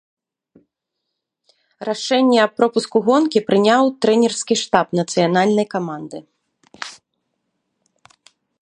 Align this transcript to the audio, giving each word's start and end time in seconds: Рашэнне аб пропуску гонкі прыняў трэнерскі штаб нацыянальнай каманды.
Рашэнне 1.89 2.39
аб 2.45 2.51
пропуску 2.61 2.97
гонкі 3.11 3.39
прыняў 3.51 3.83
трэнерскі 4.07 4.55
штаб 4.63 4.87
нацыянальнай 5.03 5.67
каманды. 5.77 6.27